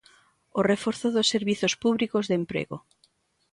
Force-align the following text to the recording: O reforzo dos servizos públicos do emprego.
O 0.59 0.61
reforzo 0.71 1.07
dos 1.15 1.29
servizos 1.33 1.73
públicos 1.83 2.23
do 2.25 2.37
emprego. 2.41 2.77